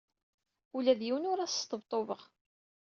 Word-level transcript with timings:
Ula 0.77 0.93
d 0.99 1.01
yiwen 1.05 1.29
ur 1.31 1.39
as-sṭebṭubeɣ. 1.39 2.21